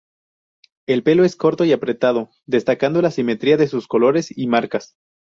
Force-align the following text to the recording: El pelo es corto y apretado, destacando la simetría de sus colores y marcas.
El 0.87 1.03
pelo 1.03 1.23
es 1.25 1.35
corto 1.35 1.63
y 1.63 1.73
apretado, 1.73 2.31
destacando 2.47 3.03
la 3.03 3.11
simetría 3.11 3.55
de 3.57 3.67
sus 3.67 3.85
colores 3.87 4.35
y 4.35 4.47
marcas. 4.47 4.95